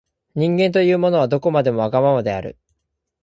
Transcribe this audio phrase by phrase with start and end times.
[0.33, 2.57] 人間というものは、どこまでもわがままである。